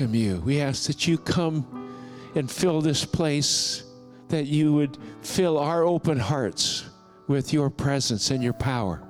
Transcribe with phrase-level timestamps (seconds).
[0.00, 0.40] welcome you.
[0.46, 1.94] We ask that you come
[2.34, 3.82] and fill this place,
[4.28, 6.88] that you would fill our open hearts
[7.26, 9.02] with your presence and your power.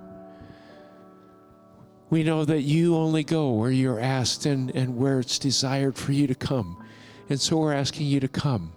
[2.09, 6.11] We know that you only go where you're asked and, and where it's desired for
[6.11, 6.85] you to come.
[7.29, 8.73] And so we're asking you to come.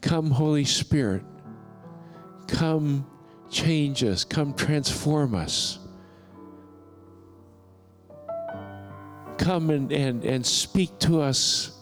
[0.00, 1.22] Come, Holy Spirit.
[2.48, 3.06] Come
[3.52, 4.24] change us.
[4.24, 5.78] Come transform us.
[9.38, 11.78] Come and, and, and speak to us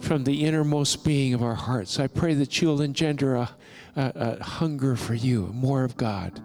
[0.00, 1.98] from the innermost being of our hearts.
[1.98, 3.50] I pray that you'll engender a,
[3.96, 6.40] a, a hunger for you, more of God.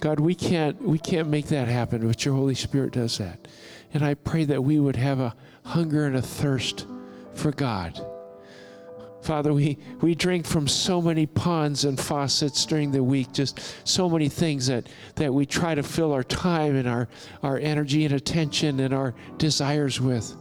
[0.00, 3.48] God, we can't we can't make that happen, but your Holy Spirit does that.
[3.94, 5.34] And I pray that we would have a
[5.64, 6.86] hunger and a thirst
[7.34, 7.98] for God.
[9.26, 14.08] Father, we, we drink from so many ponds and faucets during the week, just so
[14.08, 17.08] many things that, that we try to fill our time and our,
[17.42, 20.32] our energy and attention and our desires with.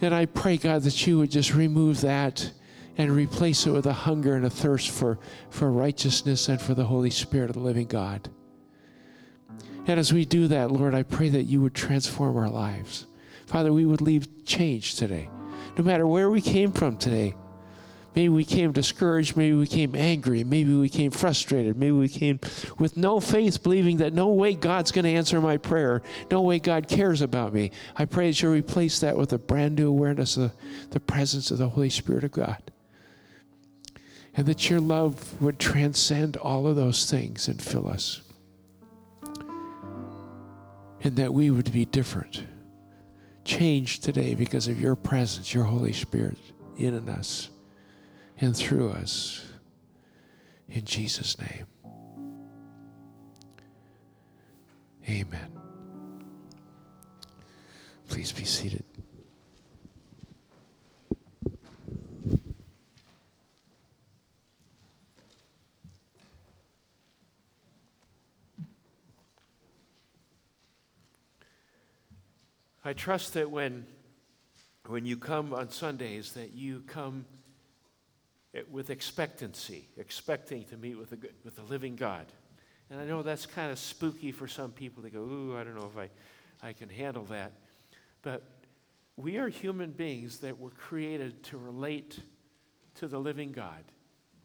[0.00, 2.50] And I pray, God, that you would just remove that
[2.96, 5.18] and replace it with a hunger and a thirst for,
[5.50, 8.30] for righteousness and for the Holy Spirit of the living God.
[9.86, 13.06] And as we do that, Lord, I pray that you would transform our lives.
[13.44, 15.28] Father, we would leave changed today.
[15.76, 17.34] No matter where we came from today,
[18.14, 19.36] Maybe we came discouraged.
[19.36, 20.44] Maybe we came angry.
[20.44, 21.78] Maybe we came frustrated.
[21.78, 22.40] Maybe we came
[22.78, 26.02] with no faith, believing that no way God's going to answer my prayer.
[26.30, 27.70] No way God cares about me.
[27.96, 30.52] I pray that you replace that with a brand new awareness of
[30.90, 32.62] the presence of the Holy Spirit of God.
[34.34, 38.20] And that your love would transcend all of those things and fill us.
[41.02, 42.44] And that we would be different.
[43.44, 46.38] Changed today because of your presence, your Holy Spirit
[46.76, 47.48] in us
[48.42, 49.44] and through us.
[50.68, 51.66] In Jesus' name.
[55.08, 55.52] Amen.
[58.08, 58.84] Please be seated.
[72.84, 73.86] I trust that when,
[74.88, 77.24] when you come on Sundays, that you come
[78.70, 82.26] with expectancy, expecting to meet with the, with living God.
[82.90, 85.02] And I know that's kind of spooky for some people.
[85.02, 87.52] They go, ooh, I don't know if I, I can handle that.
[88.20, 88.42] But
[89.16, 92.20] we are human beings that were created to relate
[92.96, 93.84] to the living God.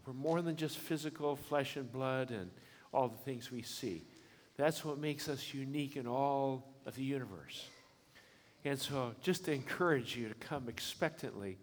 [0.05, 2.49] We're more than just physical flesh and blood and
[2.93, 4.05] all the things we see.
[4.55, 7.67] That's what makes us unique in all of the universe.
[8.63, 11.57] And so, just to encourage you to come expectantly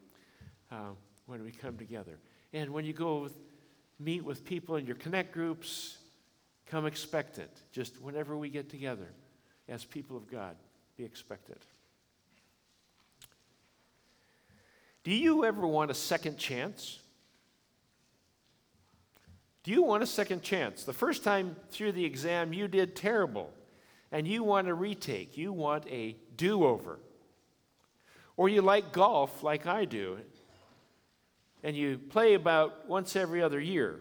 [0.70, 0.92] uh,
[1.26, 2.18] when we come together.
[2.54, 3.36] And when you go with,
[3.98, 5.98] meet with people in your connect groups,
[6.66, 7.50] come expectant.
[7.72, 9.08] Just whenever we get together
[9.68, 10.54] as people of God,
[10.96, 11.60] be expectant.
[15.02, 17.00] Do you ever want a second chance?
[19.64, 20.84] Do you want a second chance?
[20.84, 23.50] The first time through the exam, you did terrible,
[24.12, 25.36] and you want a retake.
[25.36, 27.00] You want a do over.
[28.36, 30.18] Or you like golf like I do,
[31.64, 33.98] and you play about once every other year.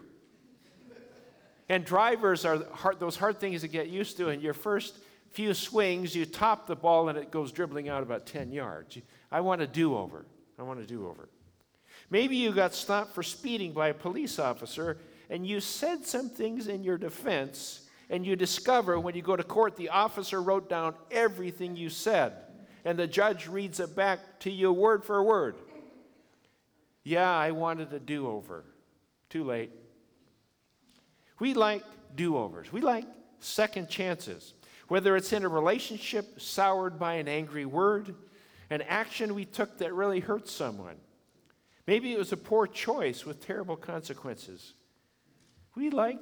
[1.70, 4.30] And drivers are hard, those hard things to get used to.
[4.30, 5.00] In your first
[5.32, 9.00] few swings, you top the ball and it goes dribbling out about 10 yards.
[9.32, 10.26] I want a do over.
[10.60, 11.30] I want a do over.
[12.12, 14.98] Maybe you got stopped for speeding by a police officer
[15.30, 19.44] and you said some things in your defense, and you discover when you go to
[19.44, 22.34] court the officer wrote down everything you said,
[22.86, 25.56] and the judge reads it back to you word for word.
[27.04, 28.64] Yeah, I wanted a do over.
[29.30, 29.72] Too late.
[31.40, 31.84] We like
[32.16, 33.06] do overs, we like
[33.40, 34.54] second chances.
[34.88, 38.16] Whether it's in a relationship soured by an angry word,
[38.70, 40.98] an action we took that really hurt someone.
[41.88, 44.74] Maybe it was a poor choice with terrible consequences.
[45.76, 46.20] We like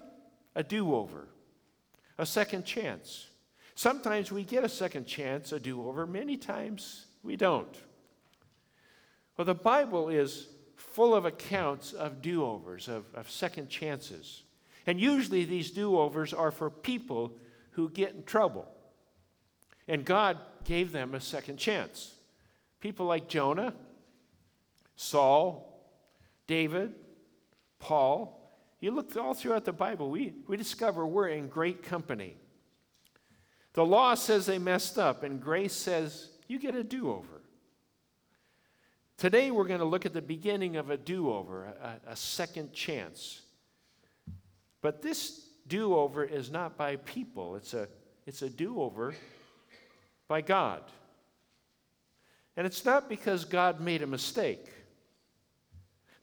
[0.56, 1.28] a do over,
[2.18, 3.28] a second chance.
[3.76, 6.06] Sometimes we get a second chance, a do over.
[6.06, 7.76] Many times we don't.
[9.38, 10.48] Well, the Bible is
[10.92, 14.44] full of accounts of do overs, of, of second chances.
[14.86, 17.34] And usually these do overs are for people
[17.72, 18.68] who get in trouble.
[19.88, 22.14] And God gave them a second chance.
[22.80, 23.74] People like Jonah,
[24.96, 25.82] Saul,
[26.48, 26.94] David,
[27.80, 28.38] Paul.
[28.80, 32.36] You look all throughout the Bible, we, we discover we're in great company.
[33.74, 37.41] The law says they messed up, and grace says you get a do over.
[39.22, 42.74] Today, we're going to look at the beginning of a do over, a, a, second
[42.74, 43.44] chance.
[44.82, 47.88] But this do over is not by people, it's a,
[48.26, 49.14] it's a do over
[50.28, 50.82] by God.
[52.58, 54.72] And it's not because God made a mistake.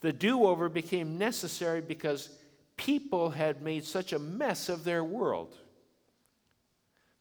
[0.00, 2.36] The do over became necessary because
[2.76, 5.54] people had made such a mess of their world.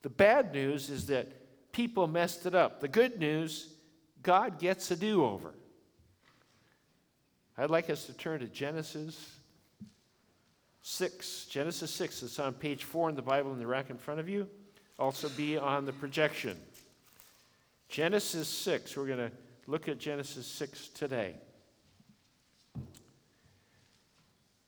[0.01, 2.79] The bad news is that people messed it up.
[2.81, 3.75] The good news,
[4.23, 5.53] God gets a do over.
[7.57, 9.35] I'd like us to turn to Genesis
[10.81, 11.45] 6.
[11.49, 12.23] Genesis 6.
[12.23, 14.47] It's on page 4 in the Bible in the rack in front of you.
[14.99, 16.55] Also be on the projection.
[17.89, 18.95] Genesis 6.
[18.95, 19.31] We're going to
[19.65, 21.35] look at Genesis 6 today.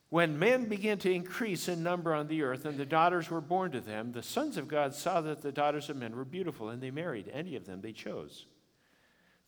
[0.10, 3.72] When men began to increase in number on the earth, and the daughters were born
[3.74, 6.82] to them, the sons of God saw that the daughters of men were beautiful, and
[6.82, 8.48] they married any of them they chose.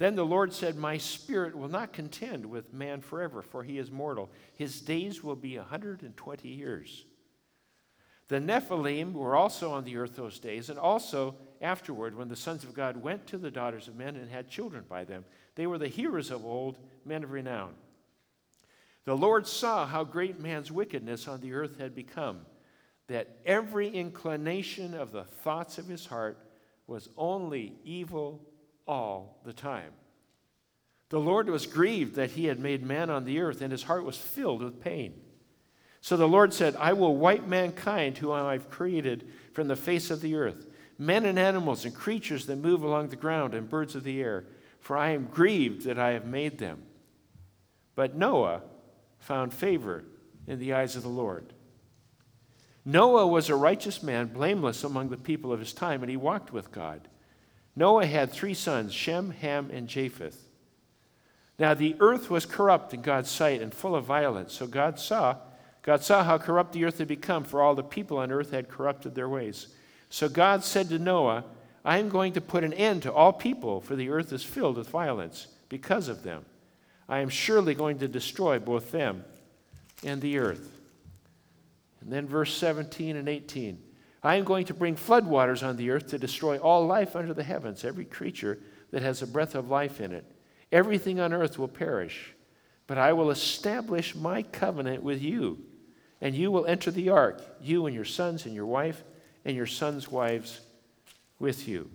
[0.01, 3.91] Then the Lord said, My spirit will not contend with man forever, for he is
[3.91, 4.31] mortal.
[4.55, 7.05] His days will be a 120 years.
[8.27, 12.63] The Nephilim were also on the earth those days, and also afterward, when the sons
[12.63, 15.23] of God went to the daughters of men and had children by them.
[15.53, 17.75] They were the heroes of old, men of renown.
[19.05, 22.47] The Lord saw how great man's wickedness on the earth had become,
[23.05, 26.39] that every inclination of the thoughts of his heart
[26.87, 28.47] was only evil
[28.91, 29.93] all the time.
[31.07, 34.03] The Lord was grieved that he had made man on the earth, and his heart
[34.03, 35.13] was filled with pain.
[36.01, 40.11] So the Lord said, I will wipe mankind, whom I have created, from the face
[40.11, 40.67] of the earth,
[40.97, 44.45] men and animals and creatures that move along the ground and birds of the air,
[44.79, 46.83] for I am grieved that I have made them.
[47.95, 48.61] But Noah
[49.19, 50.03] found favor
[50.47, 51.53] in the eyes of the Lord.
[52.83, 56.51] Noah was a righteous man, blameless among the people of his time, and he walked
[56.51, 57.07] with God.
[57.75, 60.47] Noah had three sons Shem, Ham, and Japheth.
[61.57, 64.53] Now the earth was corrupt in God's sight and full of violence.
[64.53, 65.37] So God saw,
[65.83, 68.69] God saw how corrupt the earth had become, for all the people on earth had
[68.69, 69.67] corrupted their ways.
[70.09, 71.45] So God said to Noah,
[71.85, 74.77] I am going to put an end to all people, for the earth is filled
[74.77, 76.45] with violence because of them.
[77.07, 79.23] I am surely going to destroy both them
[80.03, 80.69] and the earth.
[82.01, 83.81] And then verse 17 and 18
[84.23, 87.43] I am going to bring floodwaters on the earth to destroy all life under the
[87.43, 88.59] heavens, every creature
[88.91, 90.25] that has a breath of life in it.
[90.71, 92.33] Everything on earth will perish,
[92.87, 95.59] but I will establish my covenant with you,
[96.21, 99.03] and you will enter the ark, you and your sons and your wife,
[99.43, 100.61] and your sons' wives
[101.39, 101.89] with you.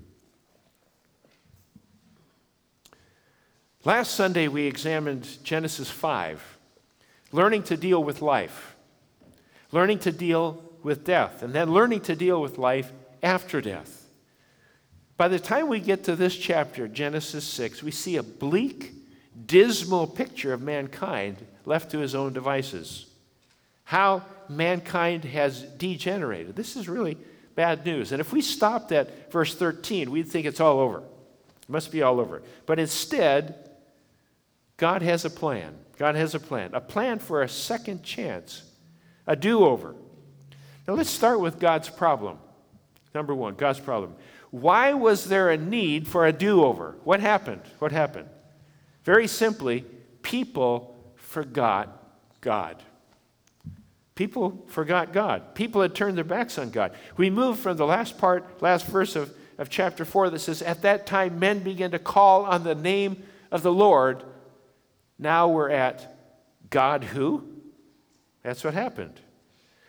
[3.84, 6.58] Last Sunday, we examined Genesis 5,
[7.30, 8.74] learning to deal with life,
[9.70, 14.06] learning to deal with death, and then learning to deal with life after death.
[15.16, 18.94] By the time we get to this chapter, Genesis 6, we see a bleak,
[19.46, 23.06] dismal picture of mankind left to his own devices.
[23.82, 26.54] How mankind has degenerated.
[26.54, 27.18] This is really
[27.56, 28.12] bad news.
[28.12, 30.98] And if we stopped at verse 13, we'd think it's all over.
[30.98, 32.42] It must be all over.
[32.64, 33.70] But instead,
[34.76, 35.74] God has a plan.
[35.98, 36.74] God has a plan.
[36.74, 38.62] A plan for a second chance,
[39.26, 39.96] a do over.
[40.86, 42.38] Now let's start with God's problem.
[43.14, 44.14] Number one, God's problem.
[44.50, 46.96] Why was there a need for a do over?
[47.04, 47.62] What happened?
[47.78, 48.28] What happened?
[49.04, 49.84] Very simply,
[50.22, 52.02] people forgot
[52.40, 52.82] God.
[54.14, 55.54] People forgot God.
[55.54, 56.92] People had turned their backs on God.
[57.16, 60.82] We move from the last part, last verse of, of chapter 4 that says, At
[60.82, 64.24] that time men began to call on the name of the Lord
[65.18, 66.14] now we're at
[66.70, 67.44] God who?
[68.42, 69.20] That's what happened.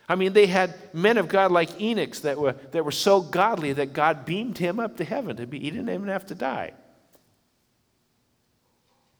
[0.08, 3.74] I mean, they had men of God like Enoch that were, that were so godly
[3.74, 5.36] that God beamed him up to heaven.
[5.36, 6.72] To be, he didn't even have to die.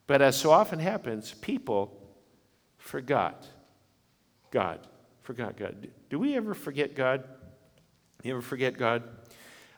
[0.07, 1.95] But as so often happens, people
[2.79, 3.47] forgot
[4.51, 4.81] God.
[5.21, 5.89] Forgot God.
[6.09, 7.25] Do we ever forget God?
[8.23, 9.03] You ever forget God?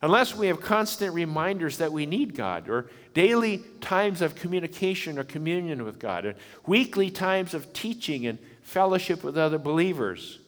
[0.03, 5.25] Unless we have constant reminders that we need God, or daily times of communication or
[5.25, 6.37] communion with God, or
[6.67, 10.40] weekly times of teaching and fellowship with other believers,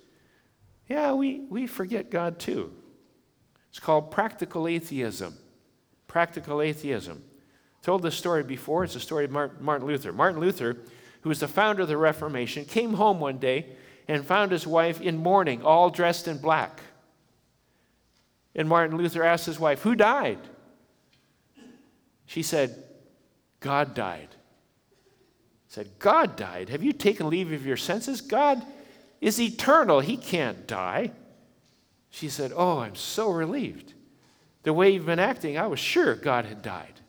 [0.88, 2.72] yeah, we, we forget God too.
[3.70, 5.36] It's called practical atheism.
[6.06, 7.24] Practical atheism.
[7.82, 8.84] Told this story before.
[8.84, 10.12] It's the story of Martin Luther.
[10.12, 10.76] Martin Luther,
[11.22, 13.66] who was the founder of the Reformation, came home one day
[14.08, 16.80] and found his wife in mourning, all dressed in black.
[18.54, 20.38] And Martin Luther asked his wife, Who died?
[22.26, 22.84] She said,
[23.60, 24.28] God died.
[25.66, 26.68] He said, God died?
[26.68, 28.20] Have you taken leave of your senses?
[28.20, 28.64] God
[29.22, 30.00] is eternal.
[30.00, 31.12] He can't die.
[32.10, 33.94] She said, Oh, I'm so relieved.
[34.64, 37.00] The way you've been acting, I was sure God had died.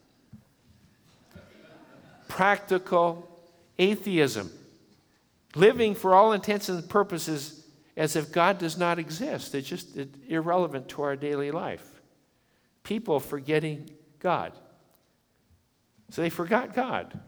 [2.28, 3.30] Practical
[3.78, 4.52] atheism.
[5.56, 7.66] Living for all intents and purposes
[7.98, 9.54] as if God does not exist.
[9.54, 12.02] It's just irrelevant to our daily life.
[12.84, 13.90] People forgetting
[14.20, 14.54] God.
[16.10, 17.20] So they forgot God.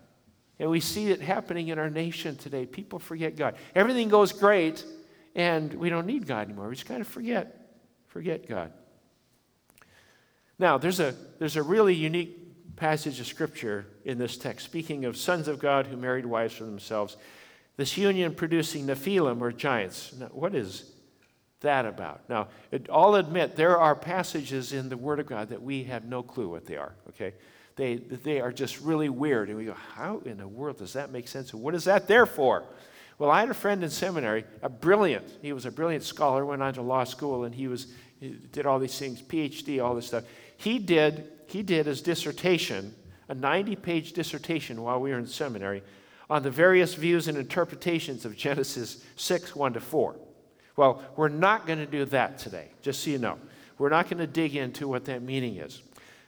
[0.59, 2.65] And we see it happening in our nation today.
[2.65, 3.55] People forget God.
[3.75, 4.85] Everything goes great,
[5.35, 6.69] and we don't need God anymore.
[6.69, 7.69] We just kind of forget,
[8.07, 8.71] forget God.
[10.57, 15.17] Now, there's a, there's a really unique passage of Scripture in this text, speaking of
[15.17, 17.17] sons of God who married wives for themselves.
[17.77, 20.13] This union producing Nephilim or giants.
[20.17, 20.91] Now, what is
[21.59, 22.29] that about?
[22.29, 26.05] Now, it, I'll admit there are passages in the Word of God that we have
[26.05, 27.33] no clue what they are, okay?
[27.75, 29.49] They, they are just really weird.
[29.49, 31.53] And we go, how in the world does that make sense?
[31.53, 32.63] And what is that there for?
[33.17, 36.61] Well, I had a friend in seminary, a brilliant, he was a brilliant scholar, went
[36.61, 37.87] on to law school, and he was
[38.19, 40.23] he did all these things, PhD, all this stuff.
[40.57, 42.95] He did, he did his dissertation,
[43.27, 45.83] a 90-page dissertation while we were in seminary,
[46.29, 50.15] on the various views and interpretations of Genesis 6, 1 to 4.
[50.75, 53.37] Well, we're not going to do that today, just so you know.
[53.77, 55.81] We're not going to dig into what that meaning is.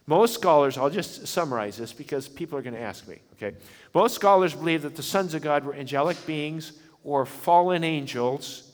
[0.09, 3.57] Most scholars, I'll just summarize this because people are going to ask me, okay?
[3.93, 6.71] Most scholars believe that the sons of God were angelic beings
[7.03, 8.71] or fallen angels,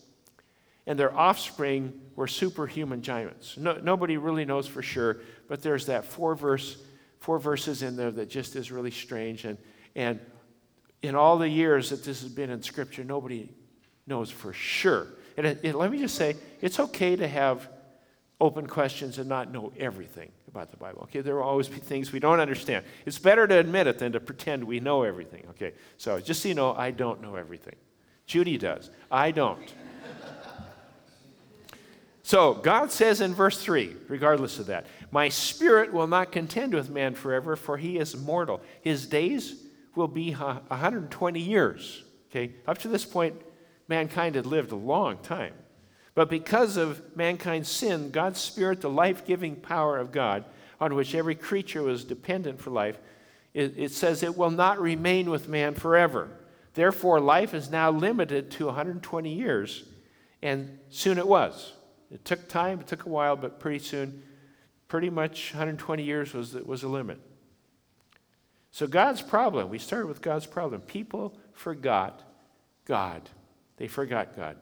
[0.85, 3.57] and their offspring were superhuman giants.
[3.57, 6.77] No, nobody really knows for sure, but there's that four verse,
[7.19, 9.43] four verses in there that just is really strange.
[9.45, 9.57] And,
[9.95, 10.19] and
[11.01, 13.49] in all the years that this has been in Scripture, nobody
[14.05, 15.07] knows for sure.
[15.35, 17.69] And it, it, let me just say, it's okay to have
[18.39, 21.01] open questions and not know everything about the Bible.
[21.03, 22.85] Okay, there will always be things we don't understand.
[23.07, 25.45] It's better to admit it than to pretend we know everything.
[25.51, 27.75] Okay, so just so you know, I don't know everything.
[28.27, 28.91] Judy does.
[29.11, 29.73] I don't.
[32.21, 36.89] so God says in verse 3, regardless of that, My spirit will not contend with
[36.89, 38.61] man forever, for he is mortal.
[38.81, 39.55] His days
[39.95, 42.03] will be 120 years.
[42.29, 43.41] Okay, up to this point,
[43.87, 45.53] mankind had lived a long time.
[46.15, 50.45] But because of mankind's sin, God's Spirit, the life giving power of God,
[50.79, 52.97] on which every creature was dependent for life,
[53.53, 56.29] it, it, says it will not remain with man forever.
[56.73, 59.83] Therefore, life is now limited to 120 years,
[60.41, 61.73] and soon it was.
[62.11, 64.23] It took time, it took a while, but pretty soon,
[64.87, 67.19] pretty much 120 years was, was a limit.
[68.71, 70.81] So, God's problem, we started with God's problem.
[70.81, 72.23] People forgot
[72.85, 73.29] God.
[73.77, 74.57] They forgot God.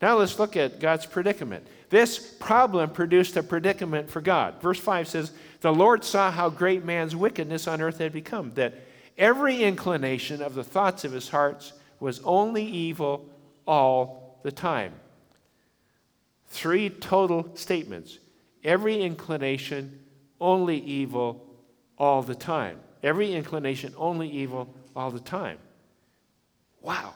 [0.00, 1.66] Now let's look at God's predicament.
[1.90, 4.60] This problem produced a predicament for God.
[4.60, 8.74] Verse 5 says, The Lord saw how great man's wickedness on earth had become, that
[9.16, 13.28] every inclination of the thoughts of his hearts was only evil
[13.66, 14.92] all the time.
[16.48, 18.18] Three total statements.
[18.62, 20.00] Every inclination,
[20.40, 21.44] only evil
[21.96, 22.78] all the time.
[23.02, 25.58] Every inclination, only evil all the time.
[26.80, 27.14] Wow.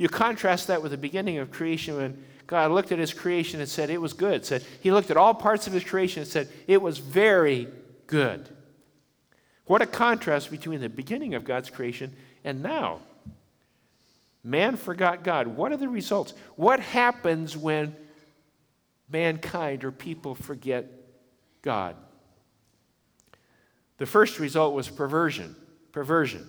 [0.00, 3.68] You contrast that with the beginning of creation when God looked at his creation and
[3.68, 4.46] said it was good.
[4.46, 7.68] Said he looked at all parts of his creation and said it was very
[8.06, 8.48] good.
[9.66, 13.00] What a contrast between the beginning of God's creation and now.
[14.42, 15.48] Man forgot God.
[15.48, 16.32] What are the results?
[16.56, 17.94] What happens when
[19.10, 20.90] mankind or people forget
[21.60, 21.94] God?
[23.98, 25.54] The first result was perversion.
[25.92, 26.48] Perversion.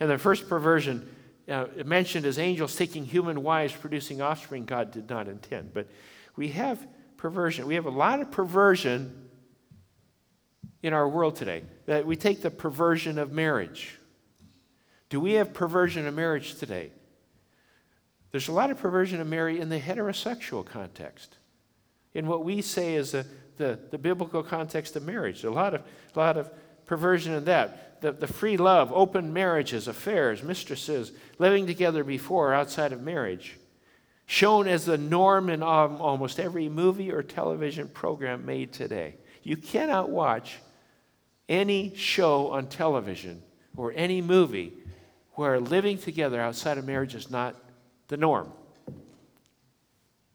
[0.00, 1.06] And the first perversion
[1.48, 5.72] uh, mentioned as angels taking human wives, producing offspring, God did not intend.
[5.72, 5.88] But
[6.34, 6.86] we have
[7.16, 7.66] perversion.
[7.66, 9.28] We have a lot of perversion
[10.82, 11.62] in our world today.
[11.86, 13.98] That we take the perversion of marriage.
[15.08, 16.90] Do we have perversion of marriage today?
[18.32, 21.38] There's a lot of perversion of marriage in the heterosexual context.
[22.12, 23.24] In what we say is the,
[23.56, 25.44] the, the biblical context of marriage.
[25.44, 25.82] A lot of,
[26.14, 26.50] a lot of
[26.86, 27.85] perversion in that.
[28.00, 33.58] The, the free love, open marriages, affairs, mistresses, living together before or outside of marriage,
[34.26, 39.14] shown as the norm in almost every movie or television program made today.
[39.42, 40.58] You cannot watch
[41.48, 43.42] any show on television
[43.76, 44.72] or any movie
[45.32, 47.54] where living together outside of marriage is not
[48.08, 48.52] the norm.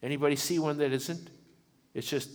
[0.02, 1.30] Anybody see one that isn't?
[1.94, 2.30] It's just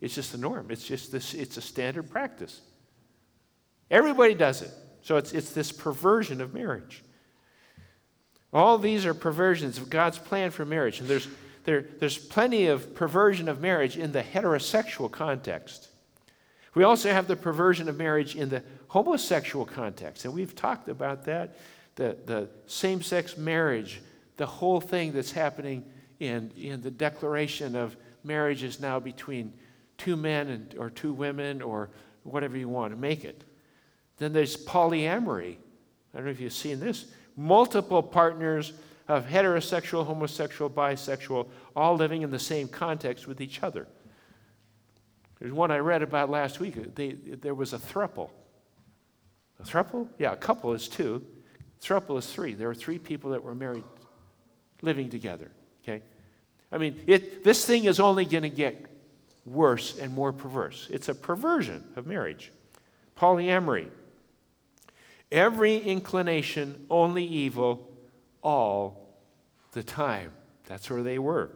[0.00, 0.70] it's just the norm.
[0.70, 2.60] It's just this it's a standard practice.
[3.90, 4.70] Everybody does it.
[5.02, 7.04] So it's, it's this perversion of marriage.
[8.52, 11.00] All these are perversions of God's plan for marriage.
[11.00, 11.28] And there's,
[11.64, 15.88] there, there's plenty of perversion of marriage in the heterosexual context.
[16.74, 20.24] We also have the perversion of marriage in the homosexual context.
[20.24, 21.56] And we've talked about that
[21.96, 24.02] the, the same sex marriage,
[24.36, 25.84] the whole thing that's happening
[26.20, 29.52] in, in the declaration of marriage is now between
[29.98, 31.90] two men and, or two women or
[32.22, 33.44] whatever you want to make it.
[34.18, 35.56] Then there's polyamory.
[36.14, 37.06] I don't know if you've seen this.
[37.36, 38.72] Multiple partners
[39.08, 43.86] of heterosexual, homosexual, bisexual, all living in the same context with each other.
[45.38, 46.94] There's one I read about last week.
[46.94, 48.30] They, there was a thruple.
[49.60, 50.08] A thruple?
[50.18, 51.24] Yeah, a couple is two.
[51.80, 52.54] Thruple is three.
[52.54, 53.84] There were three people that were married
[54.82, 55.50] living together.
[55.82, 56.02] Okay?
[56.72, 58.86] I mean, it, this thing is only going to get
[59.44, 60.88] worse and more perverse.
[60.90, 62.50] It's a perversion of marriage.
[63.16, 63.88] Polyamory.
[65.32, 67.90] Every inclination, only evil,
[68.42, 69.16] all
[69.72, 70.32] the time.
[70.66, 71.50] That's where they were.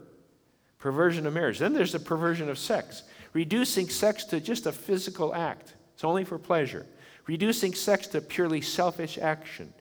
[0.78, 1.58] Perversion of marriage.
[1.58, 5.74] Then there's the perversion of sex, reducing sex to just a physical act.
[5.94, 6.86] It's only for pleasure.
[7.26, 9.72] Reducing sex to purely selfish action,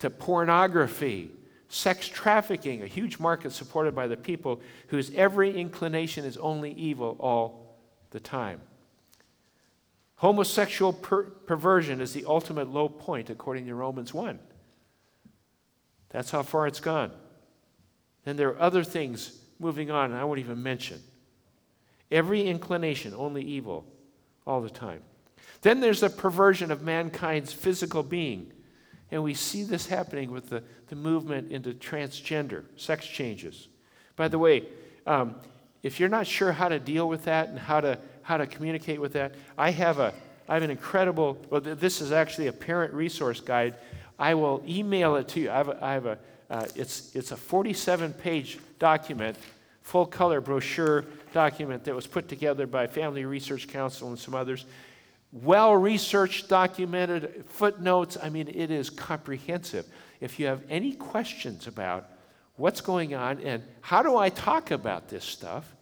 [0.00, 1.30] to pornography,
[1.68, 7.16] sex trafficking, a huge market supported by the people whose every inclination is only evil
[7.20, 7.78] all
[8.10, 8.60] the time.
[10.20, 14.38] Homosexual per- perversion is the ultimate low point, according to Romans 1.
[16.10, 17.10] That's how far it's gone.
[18.24, 21.00] Then there are other things moving on, and I won't even mention.
[22.10, 23.86] Every inclination, only evil,
[24.46, 25.00] all the time.
[25.62, 28.52] Then there's the perversion of mankind's physical being.
[29.10, 33.68] And we see this happening with the, the movement into transgender, sex changes.
[34.16, 34.64] By the way,
[35.06, 35.36] um,
[35.82, 39.00] if you're not sure how to deal with that and how to, how to communicate
[39.00, 40.12] with that, I have, a,
[40.48, 43.74] I have an incredible, well, this is actually a parent resource guide.
[44.18, 45.50] I will email it to you.
[45.50, 46.18] I have a, I have a
[46.50, 49.36] uh, it's, it's a 47 page document,
[49.82, 54.66] full color brochure document that was put together by Family Research Council and some others
[55.32, 58.16] well researched, documented, footnotes.
[58.20, 59.86] I mean, it is comprehensive.
[60.20, 62.10] If you have any questions about
[62.56, 65.76] what's going on and how do I talk about this stuff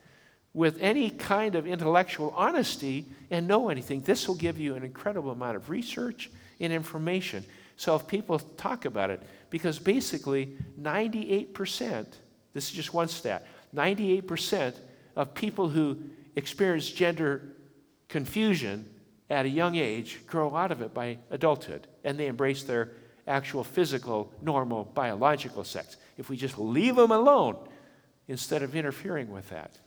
[0.58, 5.30] with any kind of intellectual honesty and know anything, this will give you an incredible
[5.30, 7.44] amount of research and information.
[7.76, 12.06] So if people talk about it, because basically 98%,
[12.54, 14.74] this is just one stat, 98%
[15.14, 15.96] of people who
[16.34, 17.54] experience gender
[18.08, 18.84] confusion
[19.30, 22.90] at a young age grow out of it by adulthood and they embrace their
[23.28, 25.98] actual physical, normal, biological sex.
[26.16, 27.58] If we just leave them alone
[28.26, 29.78] instead of interfering with that.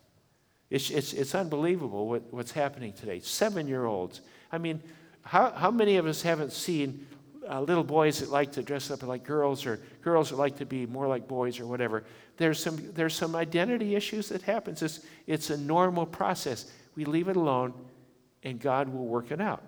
[0.71, 3.19] It's, it's, it's unbelievable what, what's happening today.
[3.19, 4.21] Seven year olds.
[4.51, 4.81] I mean,
[5.23, 7.05] how, how many of us haven't seen
[7.47, 10.65] uh, little boys that like to dress up like girls or girls that like to
[10.65, 12.05] be more like boys or whatever?
[12.37, 14.81] There's some, there's some identity issues that happens.
[14.81, 16.71] It's, it's a normal process.
[16.95, 17.73] We leave it alone
[18.41, 19.61] and God will work it out.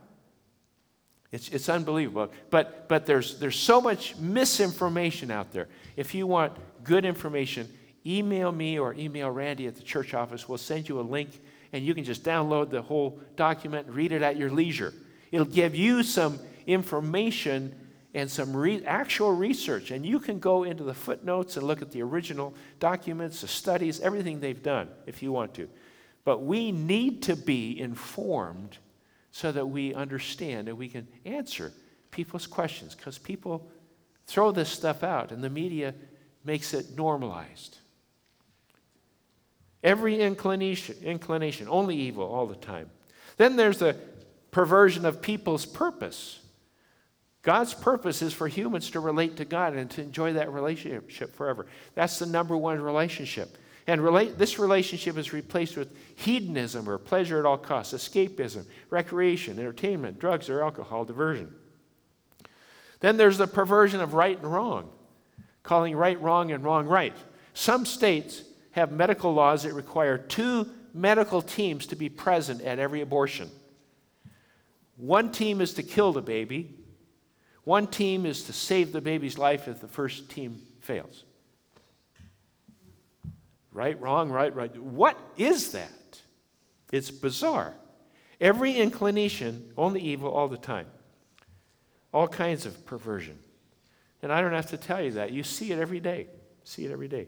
[1.33, 2.31] It's, it's unbelievable.
[2.49, 5.67] But, but there's, there's so much misinformation out there.
[5.97, 7.67] If you want good information,
[8.05, 10.47] email me or email Randy at the church office.
[10.47, 14.11] We'll send you a link, and you can just download the whole document and read
[14.11, 14.93] it at your leisure.
[15.31, 17.75] It'll give you some information
[18.13, 21.91] and some re- actual research, and you can go into the footnotes and look at
[21.91, 25.67] the original documents, the studies, everything they've done if you want to.
[26.23, 28.77] But we need to be informed
[29.31, 31.73] so that we understand and we can answer
[32.11, 33.67] people's questions because people
[34.27, 35.93] throw this stuff out and the media
[36.45, 37.79] makes it normalized.
[39.83, 42.89] Every inclination, inclination, only evil all the time.
[43.37, 43.97] Then there's the
[44.51, 46.39] perversion of people's purpose.
[47.41, 51.65] God's purpose is for humans to relate to God and to enjoy that relationship forever.
[51.93, 53.57] That's the number one relationship.
[53.85, 59.59] And relate, this relationship is replaced with hedonism or pleasure at all costs, escapism, recreation,
[59.59, 61.53] entertainment, drugs or alcohol, diversion.
[63.01, 64.89] Then there's the perversion of right and wrong,
[65.63, 67.15] calling right wrong and wrong right.
[67.53, 73.01] Some states have medical laws that require two medical teams to be present at every
[73.01, 73.49] abortion.
[74.97, 76.75] One team is to kill the baby,
[77.63, 81.23] one team is to save the baby's life if the first team fails.
[83.71, 84.75] Right, wrong, right, right.
[84.77, 86.21] What is that?
[86.91, 87.73] It's bizarre.
[88.39, 90.87] Every inclination, only evil all the time.
[92.13, 93.39] All kinds of perversion.
[94.21, 95.31] And I don't have to tell you that.
[95.31, 96.27] You see it every day.
[96.63, 97.27] See it every day.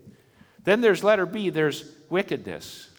[0.65, 2.89] Then there's letter B, there's wickedness.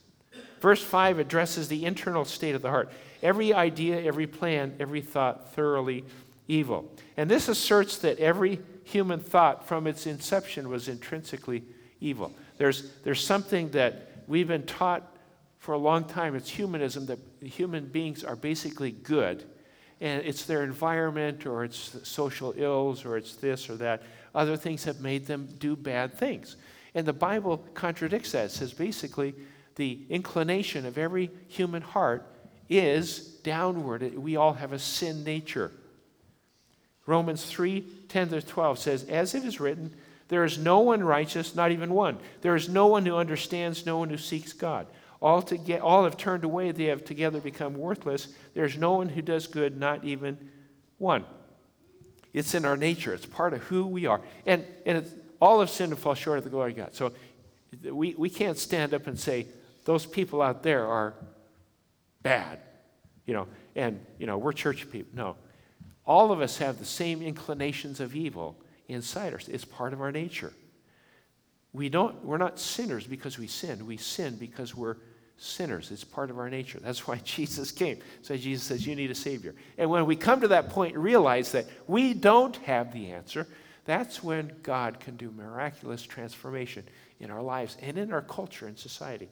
[0.61, 2.91] Verse 5 addresses the internal state of the heart.
[3.23, 6.05] Every idea, every plan, every thought thoroughly
[6.49, 6.91] evil.
[7.17, 11.65] And this asserts that every human thought from its inception was intrinsically
[12.01, 12.33] evil.
[12.59, 15.17] There's, there's something that we've been taught
[15.59, 16.35] for a long time.
[16.35, 19.45] It's humanism that human beings are basically good.
[20.01, 24.03] And it's their environment or it's social ills or it's this or that.
[24.35, 26.57] Other things have made them do bad things.
[26.97, 28.47] And the Bible contradicts that.
[28.47, 29.35] It says basically
[29.75, 32.27] the inclination of every human heart
[32.71, 34.17] is downward.
[34.17, 35.71] We all have a sin nature.
[37.05, 39.95] Romans 3 10 to 12 says, As it is written,
[40.29, 42.19] there is no one righteous, not even one.
[42.41, 44.87] There is no one who understands, no one who seeks God.
[45.21, 48.29] All, to get, all have turned away, they have together become worthless.
[48.55, 50.39] There is no one who does good, not even
[50.97, 51.27] one.
[52.33, 53.13] It's in our nature.
[53.13, 54.23] It's part of who we are.
[54.47, 55.07] And, and
[55.41, 56.95] all of sin and fall short of the glory of God.
[56.95, 57.13] So
[57.83, 59.47] we, we can't stand up and say,
[59.85, 61.15] those people out there are
[62.23, 62.59] bad,
[63.25, 65.13] you know, and, you know, we're church people.
[65.15, 65.37] No.
[66.05, 68.57] All of us have the same inclinations of evil
[68.89, 69.49] inside us.
[69.49, 70.53] It's part of our nature.
[71.73, 73.87] We don't, we're not sinners because we sin.
[73.87, 74.97] We sin because we're
[75.37, 75.91] sinners.
[75.91, 76.81] It's part of our nature.
[76.81, 77.99] That's why Jesus came.
[78.23, 79.55] So Jesus says, You need a Savior.
[79.77, 83.47] And when we come to that point and realize that we don't have the answer,
[83.87, 86.85] that's when God can do miraculous transformation
[87.21, 89.29] in our lives and in our culture and society.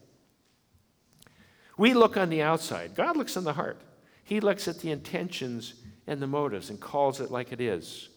[1.77, 3.81] We look on the outside, God looks on the heart.
[4.25, 5.75] He looks at the intentions
[6.07, 8.09] and the motives and calls it like it is.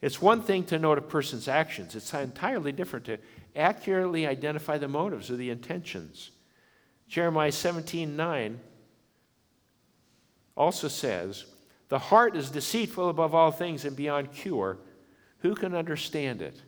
[0.00, 3.18] It's one thing to note a person's actions, it's entirely different to
[3.54, 6.30] accurately identify the motives or the intentions.
[7.06, 8.60] Jeremiah 17 9
[10.56, 11.44] also says,
[11.88, 14.78] The heart is deceitful above all things and beyond cure.
[15.42, 16.60] Who can understand it?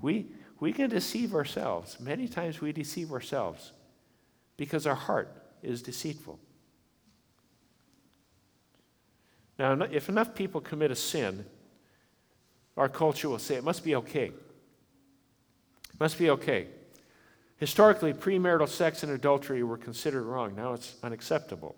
[0.00, 0.26] We,
[0.58, 2.00] we can deceive ourselves.
[2.00, 3.72] Many times we deceive ourselves
[4.56, 5.30] because our heart
[5.62, 6.38] is deceitful.
[9.58, 11.44] Now, if enough people commit a sin,
[12.76, 14.32] our culture will say it must be okay.
[15.92, 16.68] It must be okay.
[17.58, 20.56] Historically, premarital sex and adultery were considered wrong.
[20.56, 21.76] Now it's unacceptable,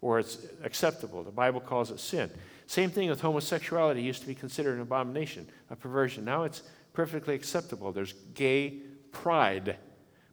[0.00, 1.24] or it's acceptable.
[1.24, 2.30] The Bible calls it sin.
[2.66, 4.00] Same thing with homosexuality.
[4.00, 6.24] It used to be considered an abomination, a perversion.
[6.24, 7.92] Now it's perfectly acceptable.
[7.92, 8.80] There's gay
[9.12, 9.76] pride,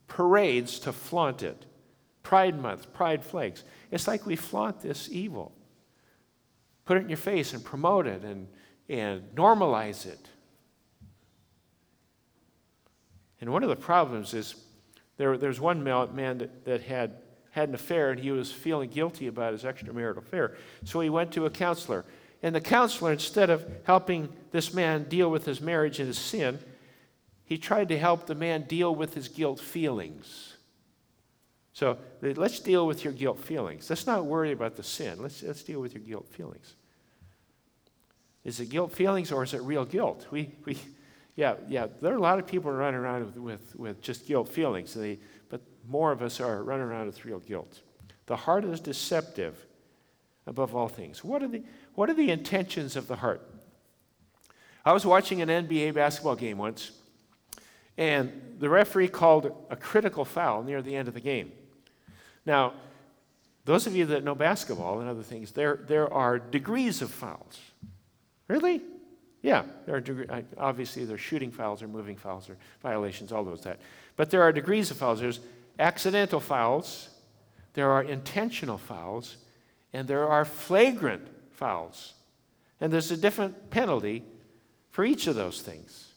[0.08, 1.66] parades to flaunt it.
[2.24, 3.64] Pride Month, Pride flags.
[3.92, 5.52] It's like we flaunt this evil.
[6.86, 8.48] Put it in your face and promote it and,
[8.90, 10.30] and normalize it.
[13.40, 14.56] And one of the problems is
[15.18, 17.18] there, there's one man that, that had,
[17.52, 20.56] had an affair and he was feeling guilty about his extramarital affair.
[20.86, 22.06] So he went to a counselor.
[22.44, 26.60] And the counselor, instead of helping this man deal with his marriage and his sin,
[27.46, 30.58] he tried to help the man deal with his guilt feelings.
[31.72, 33.90] So let's deal with your guilt feelings.
[33.90, 35.22] Let's not worry about the sin.
[35.22, 36.76] Let's, let's deal with your guilt feelings.
[38.44, 40.28] Is it guilt feelings or is it real guilt?
[40.30, 40.78] We, we,
[41.36, 44.50] yeah, yeah, there are a lot of people running around with, with, with just guilt
[44.50, 45.18] feelings, they,
[45.50, 47.82] but more of us are running around with real guilt.
[48.26, 49.66] The heart is deceptive
[50.46, 51.24] above all things.
[51.24, 51.64] What are the,
[51.96, 53.42] what are the intentions of the heart?
[54.86, 56.92] I was watching an NBA basketball game once,
[57.98, 61.52] and the referee called a critical foul near the end of the game.
[62.46, 62.74] Now,
[63.66, 67.60] those of you that know basketball and other things, there, there are degrees of fouls.
[68.50, 68.82] Really?
[69.42, 70.26] Yeah, there are degree,
[70.58, 73.80] obviously there's shooting fouls or moving fouls or violations, all those that.
[74.16, 75.20] But there are degrees of fouls.
[75.20, 75.40] There's
[75.80, 77.10] accidental fouls,
[77.74, 79.38] there are intentional fouls,
[79.92, 81.28] and there are flagrant
[81.64, 82.14] fouls.
[82.82, 84.26] And there's a different penalty
[84.90, 86.12] for each of those things.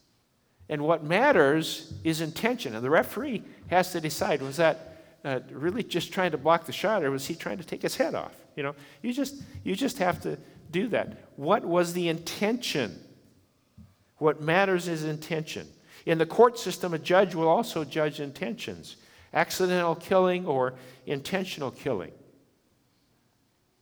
[0.69, 2.75] And what matters is intention.
[2.75, 6.73] And the referee has to decide was that uh, really just trying to block the
[6.73, 8.35] shot, or was he trying to take his head off?
[8.57, 10.37] You know, you just you just have to
[10.73, 11.17] do that.
[11.37, 12.99] What was the intention?
[14.19, 15.69] What matters is intention.
[16.07, 18.97] In the court system, a judge will also judge intentions
[19.33, 20.75] accidental killing or
[21.07, 22.13] intentional killing.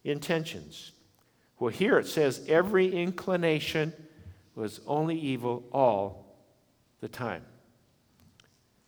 [0.02, 0.92] Intentions.
[1.58, 3.92] Well, here it says every inclination
[4.54, 6.36] was only evil all
[7.00, 7.44] the time.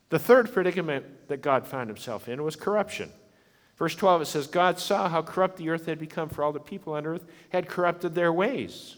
[0.09, 3.11] The third predicament that God found himself in was corruption.
[3.77, 6.61] Verse 12, it says, God saw how corrupt the earth had become, for all the
[6.61, 8.97] people on earth had corrupted their ways.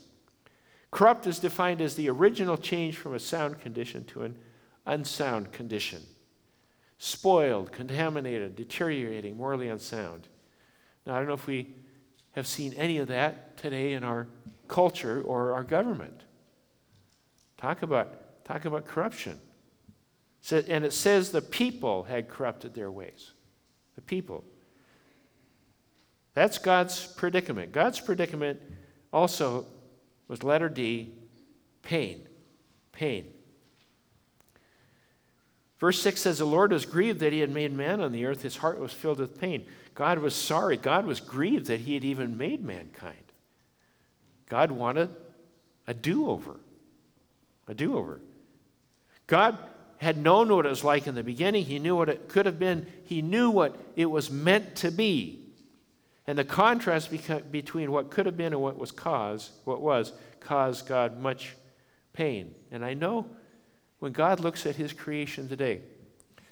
[0.90, 4.36] Corrupt is defined as the original change from a sound condition to an
[4.86, 6.02] unsound condition.
[6.98, 10.28] Spoiled, contaminated, deteriorating, morally unsound.
[11.06, 11.74] Now, I don't know if we
[12.32, 14.26] have seen any of that today in our
[14.68, 16.22] culture or our government.
[17.58, 19.38] Talk about, talk about corruption.
[20.50, 23.32] And it says the people had corrupted their ways.
[23.96, 24.44] The people.
[26.34, 27.72] That's God's predicament.
[27.72, 28.60] God's predicament
[29.12, 29.66] also
[30.28, 31.12] was letter D
[31.82, 32.26] pain.
[32.92, 33.26] Pain.
[35.78, 38.42] Verse 6 says, The Lord was grieved that he had made man on the earth.
[38.42, 39.66] His heart was filled with pain.
[39.94, 40.76] God was sorry.
[40.76, 43.27] God was grieved that he had even made mankind.
[44.48, 45.10] God wanted
[45.86, 46.56] a do over.
[47.66, 48.20] A do over.
[49.26, 49.58] God
[49.98, 51.64] had known what it was like in the beginning.
[51.64, 52.86] He knew what it could have been.
[53.04, 55.44] He knew what it was meant to be.
[56.26, 57.10] And the contrast
[57.50, 61.56] between what could have been and what was caused, what was, caused God much
[62.12, 62.54] pain.
[62.70, 63.26] And I know
[63.98, 65.80] when God looks at his creation today,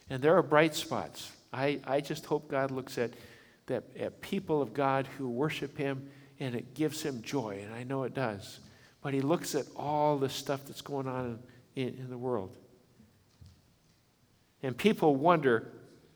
[0.09, 3.13] and there are bright spots, I, I just hope God looks at,
[3.67, 7.85] that, at people of God who worship him and it gives him joy, and I
[7.85, 8.61] know it does.
[9.03, 11.39] but he looks at all the stuff that's going on
[11.77, 12.51] in, in, in the world.
[14.63, 15.71] And people wonder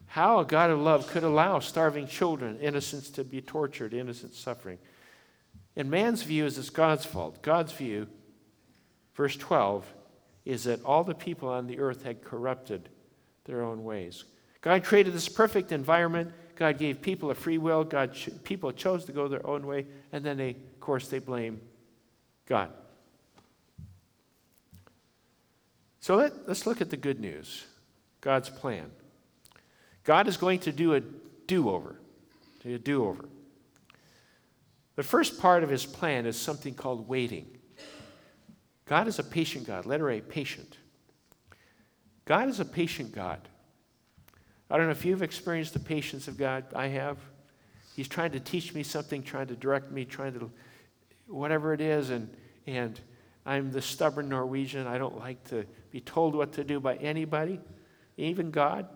[0.06, 4.78] how a God of love could allow starving children, innocents, to be tortured, innocents suffering.
[5.76, 7.42] And man's view, is it's God's fault.
[7.42, 8.08] God's view,
[9.14, 9.86] verse 12,
[10.44, 12.88] is that all the people on the earth had corrupted
[13.44, 14.24] their own ways.
[14.62, 16.32] God created this perfect environment.
[16.60, 17.84] God gave people a free will.
[17.84, 21.58] God people chose to go their own way, and then they, of course, they blame
[22.44, 22.68] God.
[26.00, 27.64] So let, us look at the good news
[28.20, 28.90] God's plan.
[30.04, 31.00] God is going to do a
[31.46, 31.96] do over,
[32.66, 33.24] a do over.
[34.96, 37.46] The first part of his plan is something called waiting.
[38.84, 39.86] God is a patient God.
[39.86, 40.76] Letter A, patient.
[42.26, 43.40] God is a patient God.
[44.70, 46.64] I don't know if you've experienced the patience of God.
[46.74, 47.18] I have.
[47.96, 50.50] He's trying to teach me something, trying to direct me, trying to
[51.26, 52.34] whatever it is, and
[52.66, 53.00] and
[53.44, 54.86] I'm the stubborn Norwegian.
[54.86, 57.60] I don't like to be told what to do by anybody,
[58.16, 58.88] even God.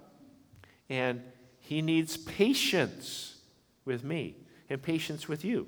[0.88, 1.22] And
[1.60, 3.38] He needs patience
[3.84, 4.36] with me
[4.68, 5.66] and patience with you.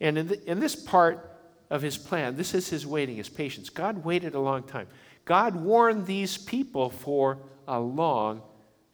[0.00, 1.38] And in, the, in this part
[1.70, 3.70] of His plan, this is His waiting, His patience.
[3.70, 4.88] God waited a long time.
[5.24, 8.42] God warned these people for a long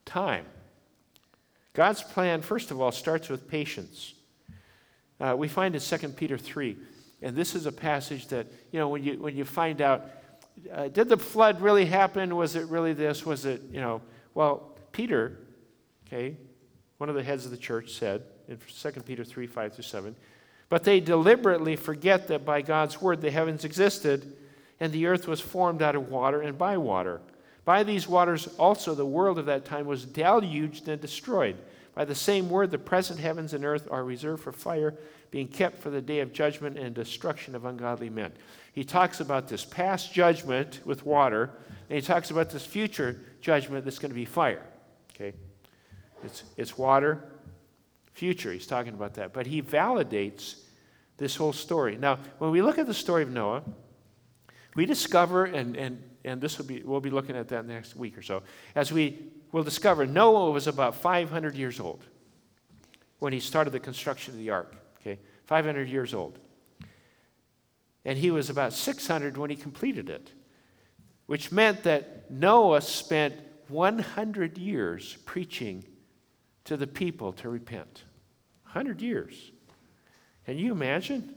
[0.07, 0.47] time.
[1.75, 4.15] God's plan, first of all, starts with patience.
[5.21, 6.77] Uh, we find in 2 Peter 3
[7.23, 10.07] and this is a passage that, you know, when you, when you find out,
[10.73, 12.37] uh, did the flood really happen?
[12.37, 13.25] Was it really this?
[13.25, 14.03] Was it, you know,
[14.35, 15.39] well, Peter,
[16.07, 16.37] okay,
[16.99, 20.17] one of the heads of the church said in 2 Peter 3 5 through 7,
[20.69, 24.37] but they deliberately forget that by God's word the heavens existed
[24.79, 27.21] and the earth was formed out of water and by water.
[27.67, 31.57] By these waters also the world of that time was deluged and destroyed.
[31.97, 34.95] By the same word, the present heavens and earth are reserved for fire
[35.33, 38.33] being kept for the day of judgment and destruction of ungodly men.
[38.73, 41.51] He talks about this past judgment with water,
[41.91, 44.63] and he talks about this future judgment that's going to be fire.
[45.15, 45.37] Okay?
[46.23, 47.25] It's, it's water,
[48.13, 48.53] future.
[48.53, 49.33] He's talking about that.
[49.33, 50.61] But he validates
[51.17, 51.97] this whole story.
[51.97, 53.65] Now, when we look at the story of Noah,
[54.77, 58.19] we discover, and, and, and this will be, we'll be looking at that next week
[58.19, 58.43] or so,
[58.75, 62.05] as we will discover Noah was about 500 years old
[63.21, 66.39] when he started the construction of the ark okay, 500 years old.
[68.05, 70.33] And he was about 600 when he completed it,
[71.27, 73.35] which meant that Noah spent
[73.69, 75.85] 100 years preaching
[76.65, 78.05] to the people to repent.
[78.65, 79.53] 100 years.
[80.45, 81.35] Can you imagine?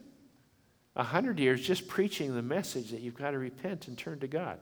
[0.94, 4.60] 100 years just preaching the message that you've got to repent and turn to God.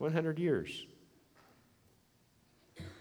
[0.00, 0.86] 100 years.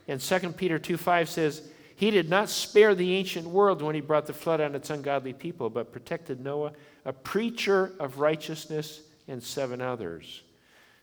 [0.08, 4.00] And 2 Peter 2 5 says, he did not spare the ancient world when he
[4.00, 6.72] brought the flood on its ungodly people, but protected Noah,
[7.04, 10.44] a preacher of righteousness, and seven others.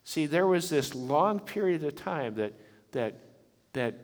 [0.05, 2.55] See, there was this long period of time that,
[2.93, 3.15] that,
[3.75, 3.95] that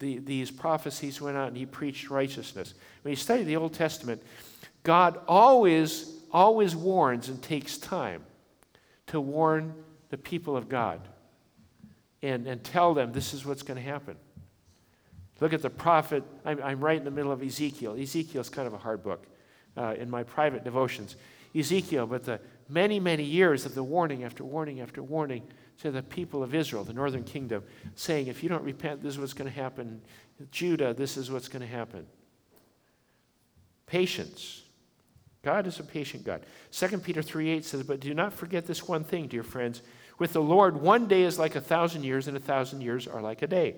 [0.00, 2.74] the, these prophecies went out and he preached righteousness.
[3.02, 4.20] When you study the Old Testament,
[4.82, 8.24] God always, always warns and takes time
[9.06, 9.72] to warn
[10.10, 11.00] the people of God
[12.24, 14.16] and, and tell them this is what's going to happen.
[15.40, 16.24] Look at the prophet.
[16.44, 17.96] I'm, I'm right in the middle of Ezekiel.
[18.00, 19.26] Ezekiel is kind of a hard book
[19.76, 21.16] uh, in my private devotions.
[21.54, 25.42] Ezekiel, but the many, many years of the warning after warning after warning
[25.82, 27.62] to the people of Israel, the northern kingdom,
[27.94, 30.00] saying, if you don't repent, this is what's going to happen.
[30.50, 32.06] Judah, this is what's going to happen.
[33.86, 34.62] Patience.
[35.42, 36.46] God is a patient God.
[36.72, 39.82] 2 Peter 3 8 says, But do not forget this one thing, dear friends.
[40.18, 43.20] With the Lord, one day is like a thousand years, and a thousand years are
[43.20, 43.76] like a day.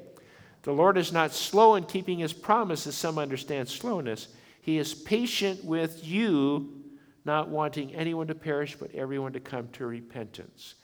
[0.63, 4.29] The Lord is not slow in keeping his promise, as some understand slowness.
[4.61, 6.83] He is patient with you,
[7.25, 10.75] not wanting anyone to perish, but everyone to come to repentance.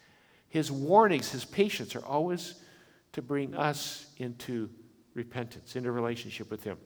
[0.49, 2.55] His warnings, his patience are always
[3.12, 4.71] to bring us into
[5.15, 6.79] repentance, into relationship with him.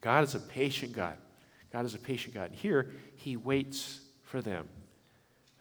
[0.00, 1.16] God is a patient God.
[1.72, 2.50] God is a patient God.
[2.52, 4.68] Here, he waits for them.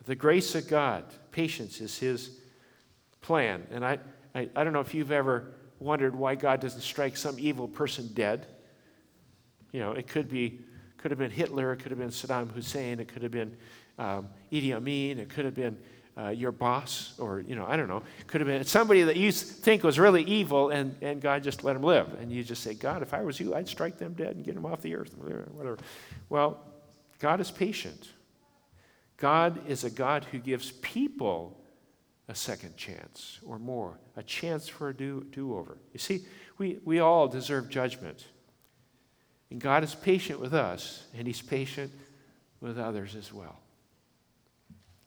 [0.06, 2.38] The grace of God, patience is his
[3.22, 3.66] plan.
[3.72, 4.00] And I,
[4.36, 8.10] I, I don't know if you've ever wondered why God doesn't strike some evil person
[8.14, 8.48] dead.
[9.72, 10.60] You know, it could be
[10.98, 13.58] could have been Hitler, it could have been Saddam Hussein, it could have been
[14.00, 15.78] um, Idi Amin, it could have been
[16.18, 19.18] uh, your boss, or you know, I don't know, it could have been somebody that
[19.18, 22.64] you think was really evil, and, and God just let him live, and you just
[22.64, 24.96] say, God, if I was you, I'd strike them dead and get them off the
[24.96, 25.78] earth, whatever.
[26.30, 26.62] Well,
[27.20, 28.08] God is patient.
[29.24, 31.58] God is a God who gives people
[32.28, 35.78] a second chance or more, a chance for a do, do-over.
[35.94, 36.26] You see,
[36.58, 38.26] we, we all deserve judgment.
[39.50, 41.90] And God is patient with us, and He's patient
[42.60, 43.60] with others as well.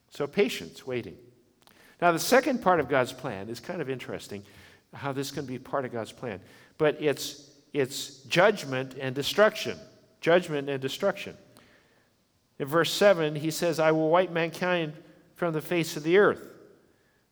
[0.09, 1.19] So, patience, waiting.
[2.01, 4.43] Now, the second part of God's plan is kind of interesting
[4.95, 6.41] how this can be part of God's plan,
[6.79, 9.77] but it's, it's judgment and destruction.
[10.23, 11.37] Judgment and destruction.
[12.59, 14.95] In verse 7, he says, I will wipe mankind
[15.35, 16.49] from the face of the earth.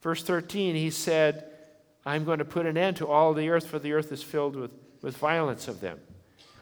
[0.01, 1.45] Verse 13, he said,
[2.05, 4.55] I'm going to put an end to all the earth, for the earth is filled
[4.55, 5.99] with, with violence of them.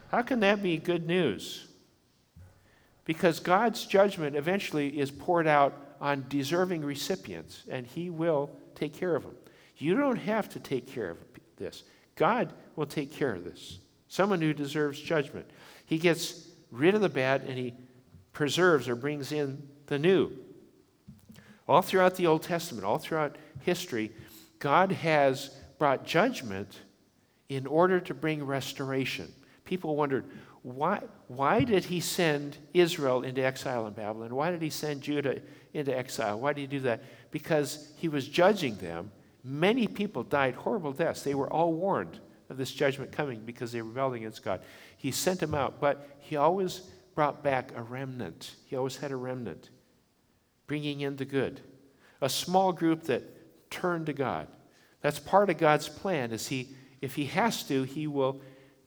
[0.09, 1.67] How can that be good news?
[3.03, 9.15] Because God's judgment eventually is poured out on deserving recipients, and He will take care
[9.15, 9.35] of them.
[9.77, 11.17] You don't have to take care of
[11.57, 11.83] this.
[12.15, 13.79] God will take care of this.
[14.07, 15.49] Someone who deserves judgment.
[15.85, 17.73] He gets rid of the bad and He
[18.33, 20.31] preserves or brings in the new.
[21.67, 24.11] All throughout the Old Testament, all throughout history,
[24.59, 26.79] God has brought judgment
[27.49, 29.31] in order to bring restoration.
[29.63, 30.25] People wondered,
[30.61, 34.33] why, why did he send Israel into exile in Babylon?
[34.33, 35.41] Why did he send Judah
[35.73, 36.39] into exile?
[36.39, 37.03] Why did he do that?
[37.31, 39.11] Because he was judging them.
[39.43, 41.21] Many people died horrible deaths.
[41.21, 42.19] They were all warned
[42.49, 44.61] of this judgment coming because they rebelled against God.
[44.97, 46.83] He sent them out, but he always
[47.15, 48.55] brought back a remnant.
[48.65, 49.69] He always had a remnant,
[50.67, 51.61] bringing in the good.
[52.21, 53.23] A small group that
[53.69, 54.47] turned to God.
[55.01, 56.31] That's part of God's plan.
[56.31, 56.69] Is he,
[57.01, 58.41] if he has to, he will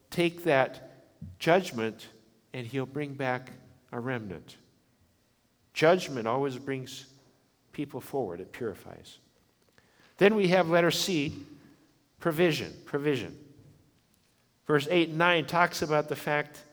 [0.09, 1.05] take that
[1.39, 2.07] judgment
[2.53, 3.51] and he'll bring back
[3.91, 4.57] a remnant.
[5.73, 7.05] Judgment always brings
[7.71, 9.19] people forward, it purifies.
[10.17, 11.45] Then we have letter C,
[12.19, 12.73] provision.
[12.85, 13.37] Provision.
[14.65, 16.63] Verse 8 and 9 talks about the fact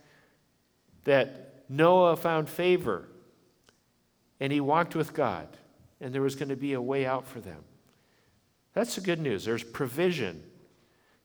[1.05, 3.09] that Noah found favor
[4.41, 5.49] and he walked with God,
[6.01, 7.63] and there was going to be a way out for them.
[8.75, 9.45] That's the good news.
[9.45, 10.43] There's provision.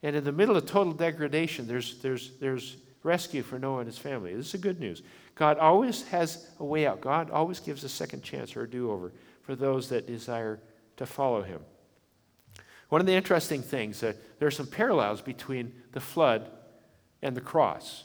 [0.04, 3.98] And in the middle of total degradation, there's, there's, there's rescue for Noah and his
[3.98, 4.34] family.
[4.34, 5.02] This is the good news.
[5.36, 7.02] God always has a way out.
[7.02, 9.12] God always gives a second chance or a do over
[9.42, 10.60] for those that desire
[10.98, 11.62] to follow him.
[12.90, 16.50] One of the interesting things, uh, there are some parallels between the flood
[17.22, 18.04] and the cross.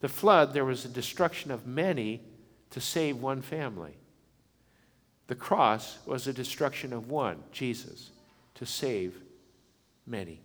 [0.00, 2.22] The flood, there was a destruction of many
[2.70, 3.96] to save one family.
[5.26, 8.10] The cross was a destruction of one, Jesus,
[8.54, 9.20] to save
[10.06, 10.40] many.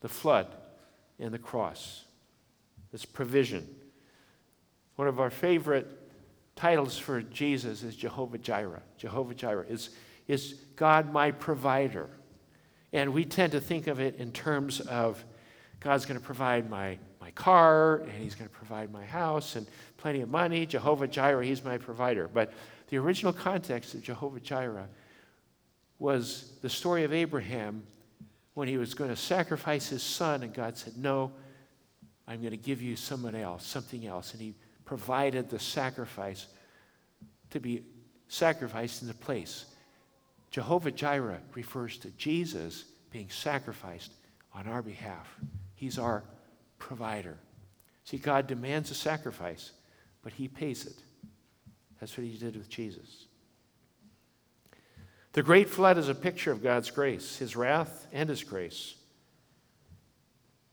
[0.00, 0.48] The flood
[1.18, 2.04] and the cross.
[2.92, 3.66] This provision.
[4.96, 5.86] One of our favorite
[6.56, 8.82] titles for Jesus is Jehovah Jireh.
[8.96, 9.90] Jehovah Jireh is,
[10.26, 12.10] is God my provider.
[12.92, 15.24] And we tend to think of it in terms of
[15.80, 19.66] God's going to provide my, my car, and He's going to provide my house, and
[19.96, 20.66] plenty of money.
[20.66, 22.28] Jehovah Jireh, He's my provider.
[22.28, 22.52] But
[22.88, 24.88] the original context of Jehovah Jireh
[25.98, 27.82] was the story of Abraham
[28.54, 31.32] when he was going to sacrifice his son, and God said, No,
[32.26, 34.32] I'm going to give you someone else, something else.
[34.32, 36.46] And he provided the sacrifice
[37.50, 37.84] to be
[38.28, 39.66] sacrificed in the place.
[40.50, 44.12] Jehovah Jireh refers to Jesus being sacrificed
[44.54, 45.38] on our behalf.
[45.78, 46.24] He's our
[46.80, 47.38] provider.
[48.02, 49.70] See, God demands a sacrifice,
[50.22, 50.96] but He pays it.
[52.00, 53.26] That's what He did with Jesus.
[55.34, 58.96] The great flood is a picture of God's grace, His wrath and His grace.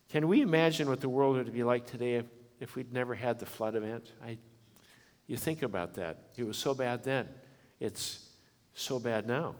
[0.09, 2.25] Can we imagine what the world would be like today if,
[2.59, 4.11] if we'd never had the flood event?
[4.25, 4.39] I,
[5.27, 6.29] you think about that.
[6.35, 7.29] It was so bad then,
[7.79, 8.27] it's
[8.73, 9.53] so bad now.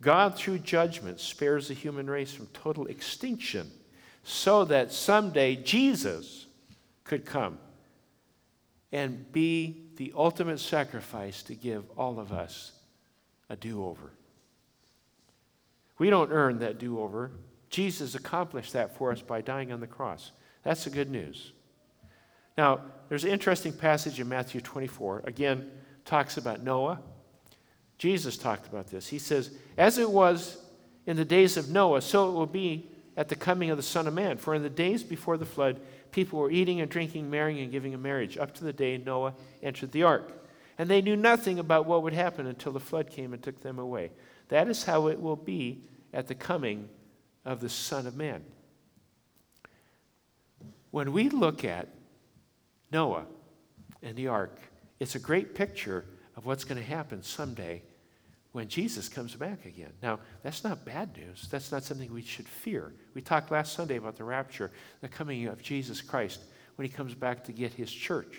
[0.00, 3.70] God, through judgment, spares the human race from total extinction
[4.24, 6.46] so that someday Jesus
[7.04, 7.58] could come
[8.92, 12.72] and be the ultimate sacrifice to give all of us
[13.48, 14.12] a do over.
[15.98, 17.30] We don't earn that do over.
[17.70, 20.32] Jesus accomplished that for us by dying on the cross.
[20.62, 21.52] That's the good news.
[22.58, 25.22] Now, there's an interesting passage in Matthew 24.
[25.24, 25.70] Again,
[26.04, 27.00] talks about Noah.
[27.98, 29.08] Jesus talked about this.
[29.08, 30.58] He says, As it was
[31.06, 34.06] in the days of Noah, so it will be at the coming of the Son
[34.06, 34.36] of Man.
[34.36, 35.80] For in the days before the flood,
[36.12, 39.34] people were eating and drinking, marrying and giving in marriage, up to the day Noah
[39.62, 40.32] entered the ark.
[40.78, 43.78] And they knew nothing about what would happen until the flood came and took them
[43.78, 44.10] away.
[44.48, 45.82] That is how it will be
[46.12, 46.88] at the coming
[47.44, 48.44] of the Son of Man.
[50.90, 51.88] When we look at
[52.92, 53.24] Noah
[54.02, 54.58] and the ark,
[55.00, 56.04] it's a great picture
[56.36, 57.82] of what's going to happen someday
[58.52, 59.92] when Jesus comes back again.
[60.02, 61.48] Now, that's not bad news.
[61.50, 62.94] That's not something we should fear.
[63.14, 64.70] We talked last Sunday about the rapture,
[65.00, 66.40] the coming of Jesus Christ
[66.76, 68.38] when he comes back to get his church.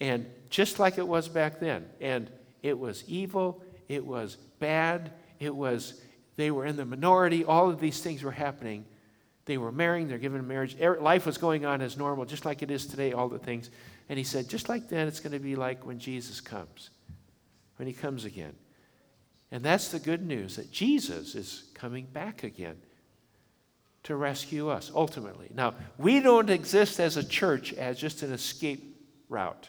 [0.00, 2.30] And just like it was back then, and
[2.62, 6.00] it was evil, it was bad, it was,
[6.36, 8.84] they were in the minority, all of these things were happening.
[9.46, 10.76] They were marrying, they're given marriage.
[10.78, 13.70] Life was going on as normal, just like it is today, all the things.
[14.08, 16.90] And he said, just like then, it's going to be like when Jesus comes,
[17.76, 18.54] when he comes again.
[19.50, 22.76] And that's the good news that Jesus is coming back again
[24.04, 25.50] to rescue us ultimately.
[25.54, 28.96] Now, we don't exist as a church as just an escape
[29.28, 29.68] route.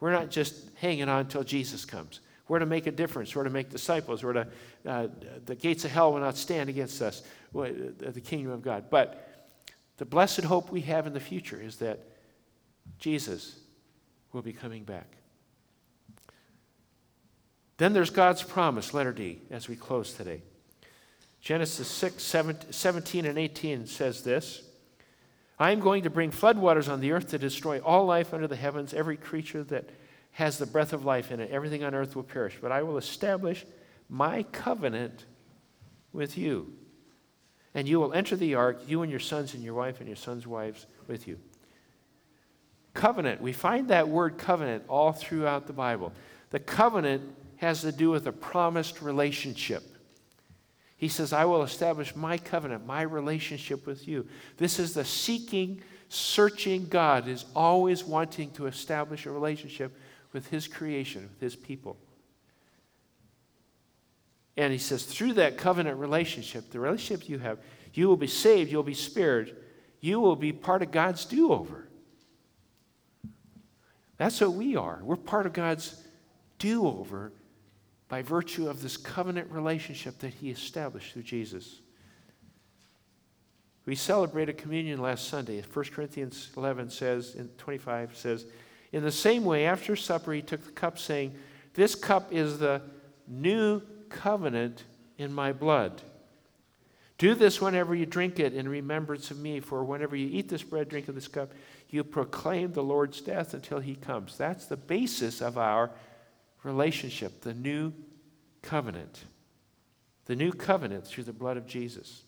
[0.00, 2.20] We're not just hanging on until Jesus comes.
[2.48, 3.34] We're to make a difference.
[3.34, 4.22] We're to make disciples.
[4.22, 4.46] We're to,
[4.84, 5.08] uh,
[5.46, 7.22] the gates of hell will not stand against us,
[7.54, 7.68] Uh,
[8.00, 8.86] the kingdom of God.
[8.90, 9.48] But
[9.96, 12.00] the blessed hope we have in the future is that
[12.98, 13.58] Jesus
[14.32, 15.16] will be coming back.
[17.78, 20.42] Then there's God's promise, letter D, as we close today.
[21.40, 22.22] Genesis 6,
[22.70, 24.62] 17 and 18 says this
[25.58, 28.56] I am going to bring floodwaters on the earth to destroy all life under the
[28.56, 29.88] heavens, every creature that
[30.32, 31.50] has the breath of life in it.
[31.50, 32.58] Everything on earth will perish.
[32.60, 33.64] But I will establish
[34.08, 35.24] my covenant
[36.12, 36.74] with you.
[37.76, 40.16] And you will enter the ark, you and your sons and your wife and your
[40.16, 41.38] sons' wives with you.
[42.94, 43.42] Covenant.
[43.42, 46.14] We find that word covenant all throughout the Bible.
[46.48, 47.22] The covenant
[47.56, 49.82] has to do with a promised relationship.
[50.96, 54.26] He says, I will establish my covenant, my relationship with you.
[54.56, 59.94] This is the seeking, searching God is always wanting to establish a relationship
[60.32, 61.98] with his creation, with his people.
[64.56, 67.58] And he says, through that covenant relationship, the relationship you have,
[67.92, 69.54] you will be saved, you'll be spared,
[70.00, 71.88] you will be part of God's do over.
[74.16, 75.00] That's what we are.
[75.02, 76.02] We're part of God's
[76.58, 77.32] do over
[78.08, 81.80] by virtue of this covenant relationship that he established through Jesus.
[83.84, 85.62] We celebrated communion last Sunday.
[85.62, 88.46] 1 Corinthians 11 says, in 25 says,
[88.92, 91.34] In the same way, after supper, he took the cup, saying,
[91.74, 92.82] This cup is the
[93.28, 94.84] new covenant
[95.18, 96.02] in my blood.
[97.18, 100.62] Do this whenever you drink it in remembrance of me, for whenever you eat this
[100.62, 101.52] bread, drink of this cup,
[101.88, 104.36] you proclaim the Lord's death until he comes.
[104.36, 105.90] That's the basis of our
[106.62, 107.92] relationship, the new
[108.60, 109.24] covenant.
[110.26, 112.22] The new covenant through the blood of Jesus.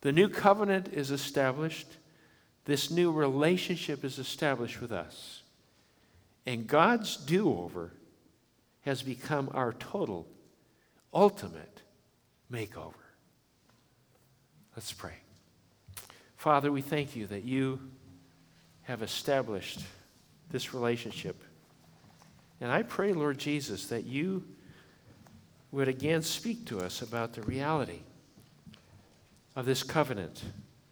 [0.00, 1.88] The new covenant is established.
[2.64, 5.42] This new relationship is established with us.
[6.46, 7.92] And God's do over
[8.84, 10.26] has become our total,
[11.12, 11.82] ultimate
[12.52, 12.94] makeover.
[14.76, 15.14] Let's pray.
[16.36, 17.80] Father, we thank you that you
[18.82, 19.80] have established
[20.50, 21.42] this relationship
[22.60, 24.42] and I pray, Lord Jesus, that you
[25.70, 28.00] would again speak to us about the reality
[29.56, 30.42] of this covenant,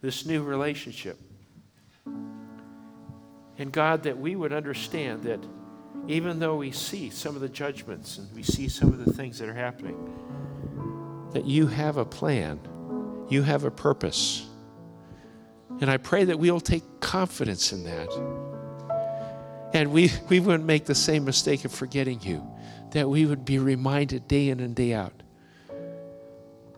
[0.01, 1.19] this new relationship.
[3.59, 5.41] And God, that we would understand that
[6.09, 9.39] even though we see some of the judgments and we see some of the things
[9.39, 9.97] that are happening,
[11.33, 12.61] that you have a plan,
[13.29, 14.47] you have a purpose.
[15.81, 18.09] And I pray that we'll take confidence in that
[19.75, 22.47] and we, we wouldn't make the same mistake of forgetting you,
[22.91, 25.23] that we would be reminded day in and day out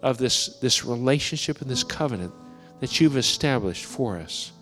[0.03, 2.33] of this, this relationship and this covenant
[2.81, 4.53] that you've established for us,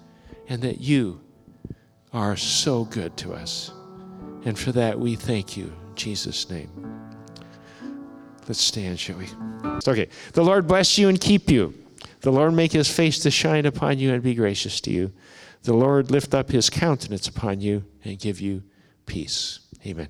[0.49, 1.21] and that you
[2.13, 3.71] are so good to us.
[4.45, 6.71] And for that, we thank you in Jesus' name.
[8.49, 9.29] Let's stand, shall we?
[9.87, 10.09] Okay.
[10.33, 11.75] The Lord bless you and keep you.
[12.21, 15.13] The Lord make his face to shine upon you and be gracious to you
[15.63, 18.63] the Lord lift up his countenance upon you and give you
[19.07, 19.61] peace.
[19.87, 20.09] Amen.